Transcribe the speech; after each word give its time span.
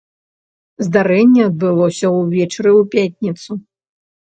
Здарэнне 0.87 1.45
адбылося 1.49 2.13
ўвечары 2.19 2.71
ў 2.79 2.93
пятніцу. 2.99 3.51